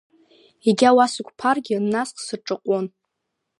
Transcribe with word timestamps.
Егьа 0.69 0.89
уа 0.97 1.05
сықәԥаргьы, 1.13 1.75
насх, 1.93 2.17
сырҿаҟәон. 2.25 2.85